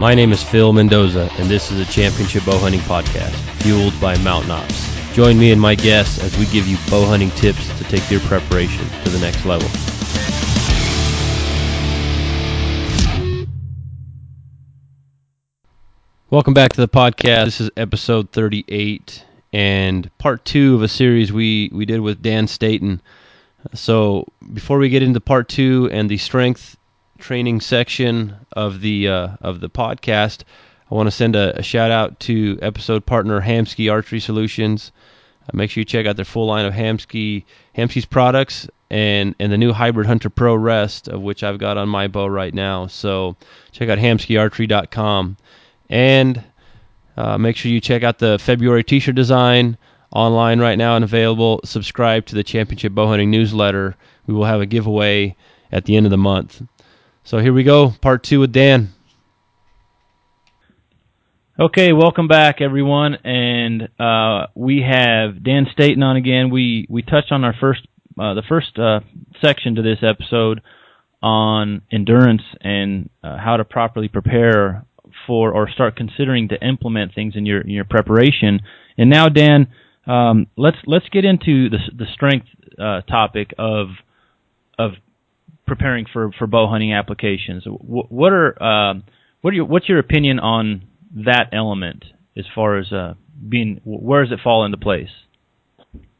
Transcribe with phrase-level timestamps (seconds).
[0.00, 4.16] My name is Phil Mendoza, and this is a Championship Bow Hunting Podcast, fueled by
[4.20, 5.14] Mountain Ops.
[5.14, 8.20] Join me and my guests as we give you bow hunting tips to take your
[8.20, 9.68] preparation to the next level.
[16.30, 17.44] Welcome back to the podcast.
[17.44, 19.22] This is episode 38
[19.52, 23.02] and part two of a series we, we did with Dan Staton.
[23.74, 26.78] So, before we get into part two and the strength
[27.20, 30.42] training section of the uh, of the podcast,
[30.90, 34.92] I want to send a, a, shout out to episode partner Hamskea Archery Solutions.
[35.44, 37.44] Uh, make sure you check out their full line of Hamskea
[37.76, 41.88] Hamskea's products and and the new Hybrid Hunter Pro Rest, of which I've got on
[41.88, 42.88] my bow right now.
[42.88, 43.36] So
[43.72, 45.36] check out hamskeaarchery.com
[45.88, 46.44] and
[47.16, 49.76] uh, make sure you check out the February T-shirt design
[50.12, 51.60] online right now and available.
[51.64, 53.96] Subscribe to the Championship Bow Hunting newsletter.
[54.26, 55.36] We will have a giveaway
[55.72, 56.62] at the end of the month.
[57.24, 58.92] So here we go, part two with Dan.
[61.58, 66.50] Okay, welcome back, everyone, and uh, we have Dan Staton on again.
[66.50, 67.82] We we touched on our first
[68.18, 69.00] uh, the first uh,
[69.42, 70.62] section to this episode
[71.22, 74.86] on endurance and uh, how to properly prepare
[75.26, 78.60] for or start considering to implement things in your in your preparation.
[78.96, 79.68] And now, Dan,
[80.06, 82.46] um, let's let's get into the the strength
[82.78, 83.88] uh, topic of
[84.78, 84.92] of
[85.70, 87.62] preparing for, for bow hunting applications.
[87.64, 89.04] What, are um,
[89.40, 90.82] what are your, what's your opinion on
[91.24, 92.04] that element
[92.36, 93.14] as far as uh,
[93.48, 95.10] being where does it fall into place?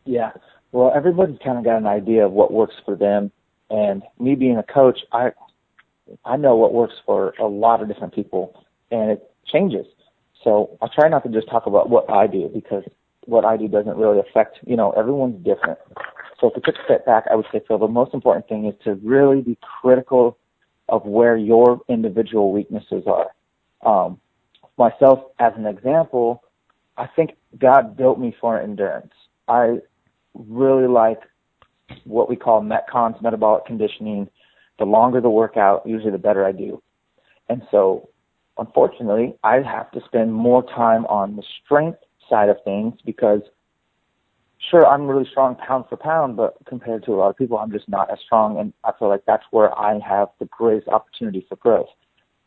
[0.04, 0.30] Yeah,
[0.70, 3.32] well, everybody's kind of got an idea of what works for them,
[3.70, 5.30] and me being a coach, I
[6.24, 8.54] I know what works for a lot of different people,
[8.92, 9.86] and it changes.
[10.44, 12.84] So I try not to just talk about what I do because
[13.26, 15.80] what I do doesn't really affect you know everyone's different.
[16.40, 18.66] So if we took a step back, I would say, Phil, the most important thing
[18.66, 20.38] is to really be critical
[20.88, 23.30] of where your individual weaknesses are.
[23.84, 24.20] Um,
[24.78, 26.42] myself, as an example,
[26.96, 29.12] I think God built me for endurance.
[29.48, 29.78] I
[30.34, 31.20] really like
[32.04, 34.28] what we call metcons, metabolic conditioning.
[34.78, 36.82] The longer the workout, usually the better I do.
[37.50, 38.08] And so,
[38.56, 41.98] unfortunately, I have to spend more time on the strength
[42.30, 43.42] side of things because–
[44.68, 47.72] sure, I'm really strong pound for pound, but compared to a lot of people, I'm
[47.72, 48.58] just not as strong.
[48.58, 51.88] And I feel like that's where I have the greatest opportunity for growth.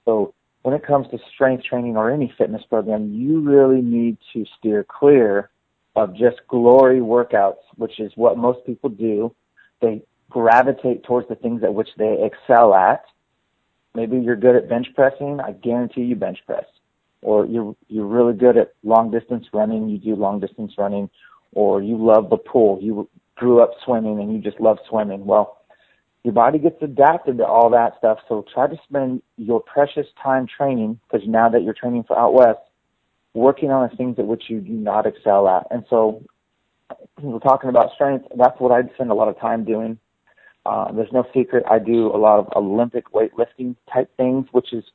[0.05, 4.45] So when it comes to strength training or any fitness program, you really need to
[4.57, 5.49] steer clear
[5.95, 9.33] of just glory workouts, which is what most people do.
[9.81, 13.03] They gravitate towards the things at which they excel at.
[13.93, 15.39] Maybe you're good at bench pressing.
[15.39, 16.65] I guarantee you bench press.
[17.21, 19.87] Or you're, you're really good at long distance running.
[19.87, 21.09] You do long distance running
[21.55, 25.25] or you love the pool, you grew up swimming and you just love swimming.
[25.25, 25.57] Well,
[26.23, 28.19] your body gets adapted to all that stuff.
[28.29, 32.33] So try to spend your precious time training because now that you're training for out
[32.33, 32.59] west,
[33.33, 35.67] working on the things at which you do not excel at.
[35.69, 36.23] And so
[37.21, 38.25] we're talking about strength.
[38.37, 39.97] That's what I spend a lot of time doing.
[40.65, 41.63] Uh, there's no secret.
[41.69, 44.85] I do a lot of Olympic weightlifting type things, which is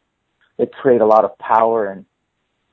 [0.57, 2.07] they create a lot of power and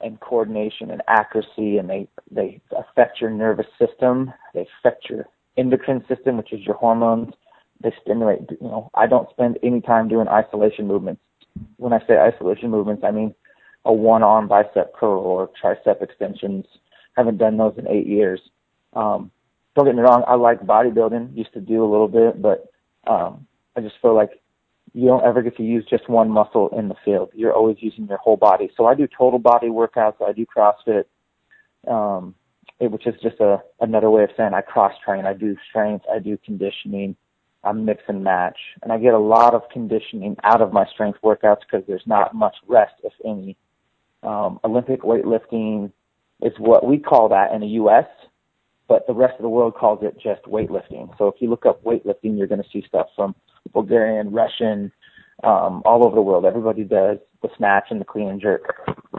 [0.02, 4.34] and coordination and accuracy, and they they affect your nervous system.
[4.54, 7.34] They affect your endocrine system, which is your hormones.
[7.82, 8.42] They stimulate.
[8.50, 11.22] You know, I don't spend any time doing isolation movements.
[11.78, 13.34] When I say isolation movements, I mean
[13.86, 16.66] a one-arm bicep curl or tricep extensions.
[17.16, 18.42] Haven't done those in eight years.
[18.94, 19.32] Um,
[19.76, 20.24] don't get me wrong.
[20.28, 21.38] I like bodybuilding.
[21.38, 22.72] Used to do a little bit, but
[23.08, 23.46] um,
[23.76, 24.32] I just feel like
[24.96, 27.30] you don't ever get to use just one muscle in the field.
[27.36, 28.72] You're always using your whole body.
[28.78, 30.26] So I do total body workouts.
[30.26, 31.04] I do CrossFit,
[31.86, 32.34] um,
[32.80, 35.26] it, which is just a another way of saying I cross train.
[35.26, 36.06] I do strength.
[36.10, 37.18] I do conditioning.
[37.62, 41.20] I mix and match, and I get a lot of conditioning out of my strength
[41.24, 43.58] workouts because there's not much rest, if any.
[44.24, 45.92] Um, Olympic weightlifting
[46.42, 48.06] is what we call that in the U.S.,
[48.88, 51.18] but the rest of the world calls it just weightlifting.
[51.18, 53.34] So if you look up weightlifting, you're going to see stuff from
[53.75, 54.91] Bulgarian, Russian,
[55.44, 56.46] um, all over the world.
[56.46, 58.64] Everybody does the snatch and the clean and jerk.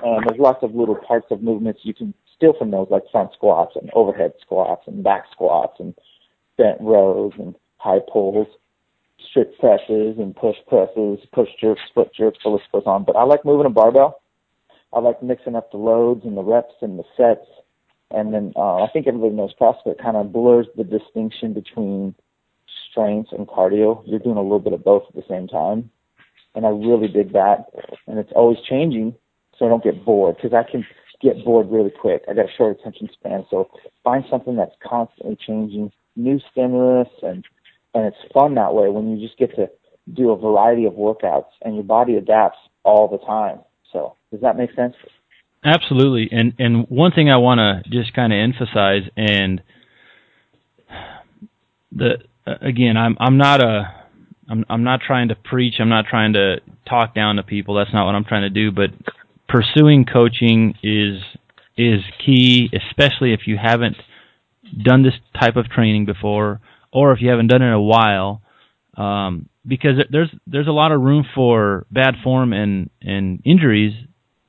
[0.02, 3.32] And there's lots of little parts of movements you can steal from those, like front
[3.34, 5.94] squats and overhead squats and back squats and
[6.58, 8.48] bent rows and high pulls,
[9.31, 13.04] strict presses and push presses, push jerks, foot jerks, the list goes on.
[13.04, 14.20] But I like moving a barbell.
[14.92, 17.46] I like mixing up the loads and the reps and the sets.
[18.10, 22.14] And then uh, I think everybody knows CrossFit kind of blurs the distinction between
[22.96, 24.02] strength and cardio.
[24.06, 25.90] You're doing a little bit of both at the same time.
[26.54, 27.66] And I really dig that.
[28.06, 29.14] And it's always changing
[29.58, 30.87] so I don't get bored because I can
[31.20, 32.22] get bored really quick.
[32.28, 33.44] I got a short attention span.
[33.50, 33.69] So
[34.02, 37.44] find something that's constantly changing, new stimulus and
[37.94, 39.70] and it's fun that way when you just get to
[40.12, 43.60] do a variety of workouts and your body adapts all the time.
[43.90, 44.94] So does that make sense?
[45.64, 46.28] Absolutely.
[46.31, 49.62] And and one thing I want to just kind of emphasize and
[51.93, 53.94] the again, I'm I'm not a
[54.48, 55.75] I'm I'm not trying to preach.
[55.78, 57.75] I'm not trying to talk down to people.
[57.75, 58.70] That's not what I'm trying to do.
[58.70, 58.90] But
[59.48, 61.20] pursuing coaching is
[61.76, 63.96] is key, especially if you haven't
[64.82, 66.60] done this type of training before,
[66.93, 68.43] or if you haven't done it in a while,
[68.96, 73.94] um, because there's there's a lot of room for bad form and and injuries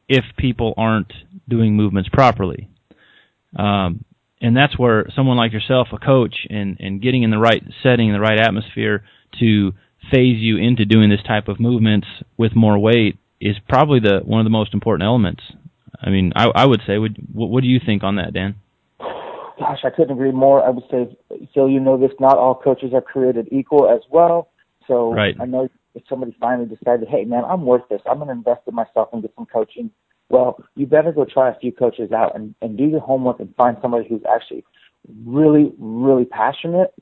[0.08, 1.12] if people aren't
[1.50, 2.70] doing movements properly.
[3.56, 4.06] Um,
[4.42, 8.12] and that's where someone like yourself, a coach, and and getting in the right setting,
[8.12, 9.04] the right atmosphere
[9.40, 9.72] to
[10.12, 12.08] phase you into doing this type of movements
[12.38, 15.42] with more weight is probably the one of the most important elements.
[16.02, 16.98] I mean, I, I would say.
[16.98, 18.56] Would what, what do you think on that, Dan?
[19.00, 20.64] Gosh, I couldn't agree more.
[20.64, 21.18] I would say,
[21.54, 22.12] Phil, you know this.
[22.20, 24.50] Not all coaches are created equal as well.
[24.88, 25.36] So right.
[25.40, 28.02] I know if somebody finally decided, hey man, I'm worth this.
[28.10, 29.90] I'm going to invest in myself and get some coaching.
[30.30, 33.56] Well, you better go try a few coaches out and, and do your homework and
[33.56, 34.66] find somebody who's actually
[35.26, 36.94] really, really passionate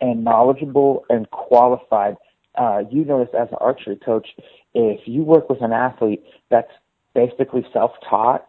[0.00, 2.16] and knowledgeable and qualified.
[2.54, 4.28] Uh, you notice as an archery coach.
[4.74, 6.72] If you work with an athlete that's
[7.14, 8.46] basically self-taught,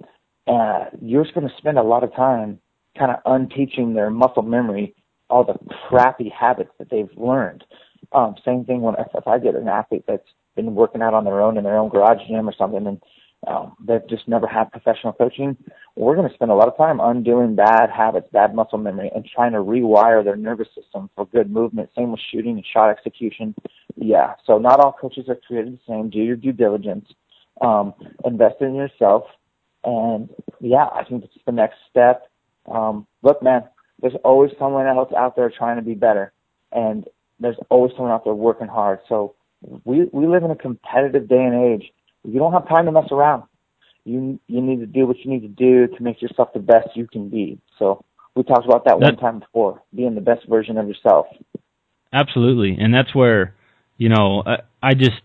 [0.48, 2.60] uh, you're just going to spend a lot of time
[2.98, 4.96] kind of unteaching their muscle memory
[5.32, 5.58] all the
[5.88, 7.64] crappy habits that they've learned.
[8.12, 11.42] Um, same thing when if I get an athlete that's been working out on their
[11.42, 13.02] own in their own garage gym or something, and
[13.48, 15.58] um, they've just never had professional coaching,
[15.96, 19.26] we're going to spend a lot of time undoing bad habits, bad muscle memory, and
[19.26, 21.90] trying to rewire their nervous system for good movement.
[21.98, 23.56] Same with shooting and shot execution.
[23.96, 26.10] Yeah, so not all coaches are created the same.
[26.10, 27.08] Do your due diligence.
[27.62, 27.94] Um,
[28.26, 29.24] invest in yourself.
[29.84, 30.30] And
[30.60, 32.30] yeah, I think it's the next step.
[32.72, 33.64] Um, look, man,
[34.02, 36.32] there's always someone else out there trying to be better.
[36.72, 37.06] And
[37.40, 39.00] there's always someone out there working hard.
[39.10, 39.34] So
[39.84, 41.92] we, we live in a competitive day and age
[42.24, 43.44] you don't have time to mess around.
[44.04, 46.90] You you need to do what you need to do to make yourself the best
[46.96, 47.60] you can be.
[47.78, 48.04] So
[48.36, 51.28] we talked about that, that one time before, being the best version of yourself.
[52.12, 53.56] Absolutely, and that's where
[53.98, 55.22] you know I, I just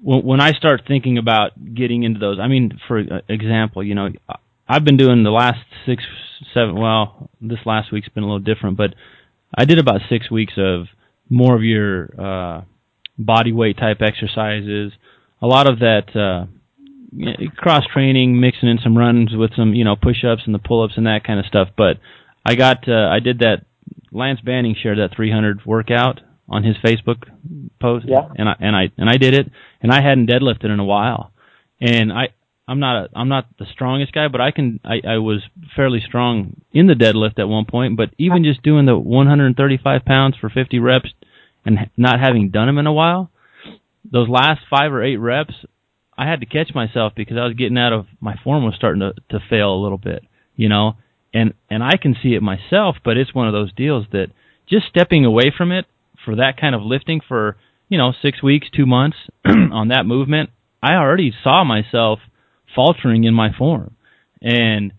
[0.00, 2.38] when, when I start thinking about getting into those.
[2.40, 2.98] I mean, for
[3.28, 4.10] example, you know,
[4.68, 6.04] I've been doing the last six,
[6.52, 6.76] seven.
[6.76, 8.94] Well, this last week's been a little different, but
[9.56, 10.86] I did about six weeks of
[11.28, 12.62] more of your uh,
[13.18, 14.92] body weight type exercises
[15.44, 16.46] a lot of that uh,
[17.56, 20.82] cross training, mixing in some runs with some you know push ups and the pull
[20.82, 21.68] ups and that kind of stuff.
[21.76, 21.98] But
[22.46, 23.66] I got uh, I did that.
[24.10, 27.24] Lance Banning shared that 300 workout on his Facebook
[27.80, 28.28] post, yeah.
[28.36, 29.50] and I and I and I did it,
[29.82, 31.32] and I hadn't deadlifted in a while,
[31.78, 32.28] and I
[32.66, 35.42] I'm not a I'm not the strongest guy, but I can I, I was
[35.76, 37.98] fairly strong in the deadlift at one point.
[37.98, 41.10] But even just doing the 135 pounds for 50 reps
[41.66, 43.30] and not having done them in a while,
[44.14, 45.54] those last five or eight reps,
[46.16, 49.00] I had to catch myself because I was getting out of my form was starting
[49.00, 50.22] to to fail a little bit,
[50.54, 50.92] you know.
[51.34, 54.28] And and I can see it myself, but it's one of those deals that
[54.70, 55.86] just stepping away from it
[56.24, 57.56] for that kind of lifting for
[57.88, 60.50] you know six weeks, two months on that movement,
[60.80, 62.20] I already saw myself
[62.72, 63.96] faltering in my form,
[64.40, 64.92] and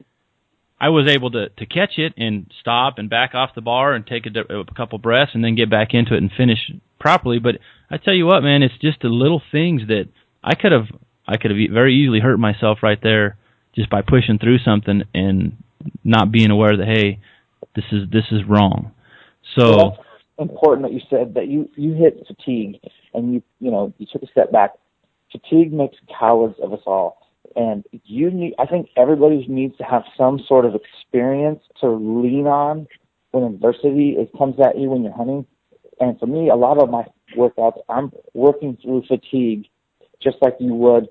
[0.77, 4.05] I was able to to catch it and stop and back off the bar and
[4.05, 6.59] take a, a couple breaths and then get back into it and finish
[7.05, 7.37] properly.
[7.37, 7.59] But
[7.91, 10.05] I tell you what, man, it's just the little things that
[10.43, 10.87] I could have
[11.27, 13.37] I could have very easily hurt myself right there
[13.75, 15.55] just by pushing through something and
[16.03, 17.19] not being aware that hey,
[17.75, 18.91] this is this is wrong.
[19.55, 20.05] So well,
[20.39, 22.79] important that you said that you you hit fatigue
[23.13, 24.71] and you you know you took a step back.
[25.31, 27.19] Fatigue makes cowards of us all,
[27.55, 28.55] and you need.
[28.57, 32.87] I think everybody needs to have some sort of experience to lean on
[33.29, 35.45] when adversity is, comes at you when you're hunting.
[35.99, 37.05] And for me, a lot of my
[37.37, 39.67] workouts, I'm working through fatigue
[40.21, 41.07] just like you would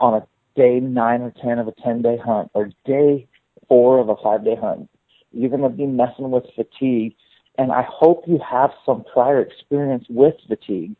[0.00, 3.26] on a day nine or 10 of a 10 day hunt or day
[3.68, 4.88] four of a five day hunt.
[5.32, 7.14] You're going to be messing with fatigue.
[7.56, 10.94] And I hope you have some prior experience with fatigue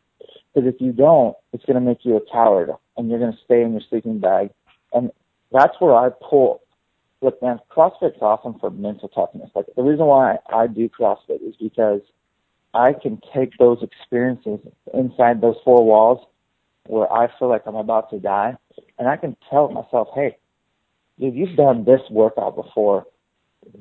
[0.53, 3.37] because if you don't, it's going to make you a coward and you're going to
[3.45, 4.49] stay in your sleeping bag.
[4.93, 5.11] And
[5.51, 6.61] that's where I pull.
[7.21, 9.49] Look, man, CrossFit's awesome for mental toughness.
[9.55, 12.01] Like the reason why I do CrossFit is because
[12.73, 14.59] I can take those experiences
[14.93, 16.25] inside those four walls
[16.85, 18.55] where I feel like I'm about to die,
[18.97, 20.37] and I can tell myself, hey,
[21.19, 23.05] dude, you've done this workout before.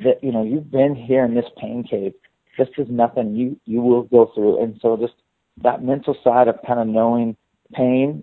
[0.03, 2.13] That you know, you've been here in this pain cave.
[2.59, 5.15] This is nothing you you will go through, and so just
[5.63, 7.37] that mental side of kind of knowing
[7.73, 8.23] pain,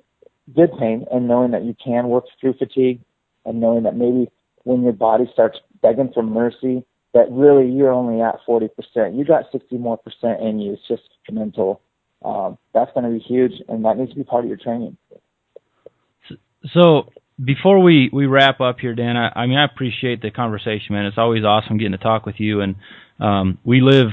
[0.53, 2.99] good pain, and knowing that you can work through fatigue,
[3.45, 4.29] and knowing that maybe
[4.63, 6.83] when your body starts begging for mercy
[7.15, 8.69] that really you're only at 40%.
[9.17, 10.73] You got 60 more percent in you.
[10.73, 11.81] It's just mental.
[12.23, 14.97] Um, that's going to be huge, and that needs to be part of your training.
[16.73, 17.09] So
[17.43, 21.05] before we we wrap up here, Dan, I, I mean I appreciate the conversation, man.
[21.05, 22.75] It's always awesome getting to talk with you, and
[23.19, 24.07] um, we live,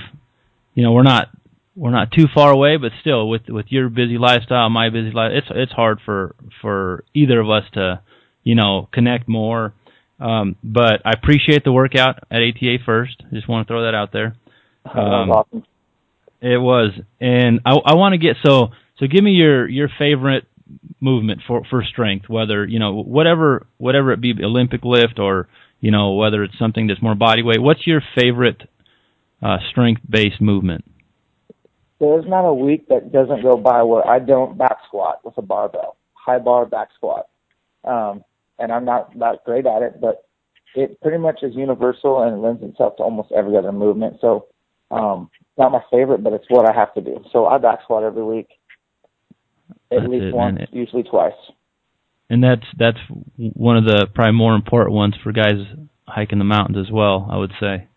[0.74, 1.28] you know, we're not
[1.74, 5.32] we're not too far away, but still, with with your busy lifestyle, my busy life,
[5.34, 8.00] it's it's hard for for either of us to,
[8.44, 9.72] you know, connect more.
[10.22, 13.22] Um, but I appreciate the workout at ATA first.
[13.32, 14.36] Just want to throw that out there.
[14.84, 15.64] Um, awesome.
[16.40, 19.06] It was, and I I want to get so so.
[19.06, 20.44] Give me your your favorite
[21.00, 25.48] movement for for strength, whether you know whatever whatever it be Olympic lift or
[25.80, 27.60] you know whether it's something that's more body weight.
[27.60, 28.62] What's your favorite
[29.42, 30.84] uh, strength based movement?
[32.02, 35.42] there's not a week that doesn't go by where I don't back squat with a
[35.42, 37.28] barbell, high bar back squat.
[37.84, 38.24] Um,
[38.62, 40.24] and I'm not that great at it, but
[40.74, 44.18] it pretty much is universal and lends itself to almost every other movement.
[44.20, 44.46] So,
[44.90, 45.28] um,
[45.58, 47.22] not my favorite, but it's what I have to do.
[47.32, 48.48] So I back squat every week,
[49.90, 50.60] at That's least it, once.
[50.60, 51.32] It- usually twice.
[52.30, 52.98] And that's that's
[53.36, 55.66] one of the probably more important ones for guys
[56.06, 57.28] hiking the mountains as well.
[57.30, 57.88] I would say.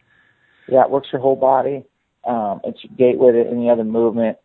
[0.68, 1.86] Yeah, it works your whole body.
[2.26, 4.38] Um, it's your gateway to any other movement,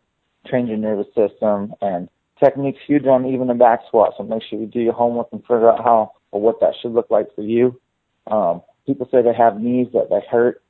[0.47, 2.07] trains your nervous system, and
[2.43, 4.13] technique's huge on even the back squat.
[4.17, 6.93] So make sure you do your homework and figure out how or what that should
[6.93, 7.79] look like for you.
[8.27, 10.63] Um, people say they have knees that they hurt.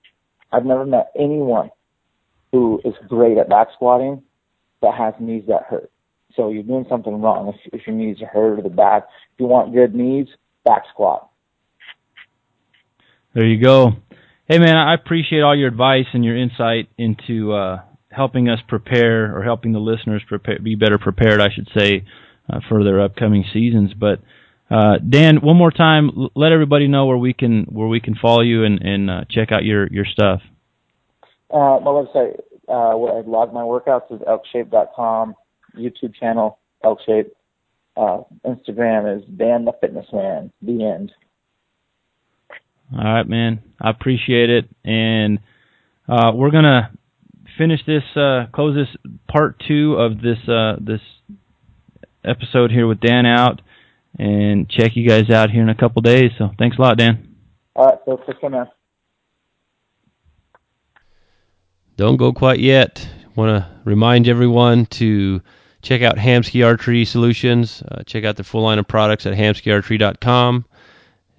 [0.51, 1.69] I've never met anyone
[2.51, 4.23] who is great at back squatting
[4.81, 5.91] that has knees that hurt.
[6.35, 9.03] So you're doing something wrong if, if your knees are hurt or the back.
[9.33, 10.27] If you want good knees,
[10.65, 11.29] back squat.
[13.33, 13.91] There you go.
[14.47, 19.35] Hey man, I appreciate all your advice and your insight into uh, helping us prepare
[19.35, 22.05] or helping the listeners prepare, be better prepared, I should say,
[22.51, 23.93] uh, for their upcoming seasons.
[23.93, 24.19] But
[24.69, 28.15] uh, Dan, one more time, l- let everybody know where we can where we can
[28.15, 30.41] follow you and, and uh, check out your your stuff.
[31.49, 32.39] Uh, my website,
[32.69, 35.35] uh, where I log my workouts is elkshape.com.
[35.77, 37.31] YouTube channel, Elkshape.
[37.97, 40.51] Uh, Instagram is Dan the Fitness Man.
[40.61, 41.11] The end.
[42.93, 43.61] All right, man.
[43.79, 45.39] I appreciate it, and
[46.07, 46.91] uh, we're gonna
[47.61, 51.01] finish this, uh, close this part two of this uh, this
[52.25, 53.61] episode here with Dan out,
[54.17, 56.31] and check you guys out here in a couple days.
[56.39, 57.35] So thanks a lot, Dan.
[57.75, 58.61] All right, so for coming.
[58.61, 58.67] man.
[61.97, 63.07] Don't go quite yet.
[63.35, 65.39] Want to remind everyone to
[65.83, 67.83] check out Hamskea Archery Solutions.
[67.83, 70.65] Uh, check out their full line of products at hamskeaarchery.com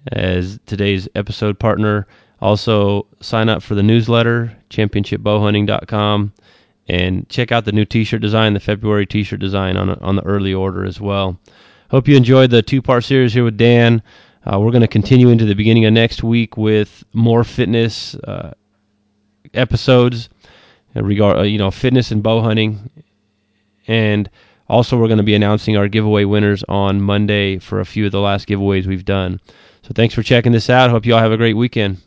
[0.09, 2.07] as today's episode partner.
[2.43, 6.33] Also, sign up for the newsletter, championshipbowhunting.com,
[6.89, 10.53] and check out the new T-shirt design, the February T-shirt design on on the early
[10.53, 11.39] order as well.
[11.89, 14.03] Hope you enjoyed the two-part series here with Dan.
[14.45, 18.51] Uh, we're going to continue into the beginning of next week with more fitness uh,
[19.53, 20.27] episodes
[20.97, 22.89] uh, regard uh, you know fitness and bow hunting
[23.87, 24.29] and
[24.67, 28.11] also we're going to be announcing our giveaway winners on monday for a few of
[28.11, 29.39] the last giveaways we've done
[29.83, 31.97] so thanks for checking this out hope you all have a great weekend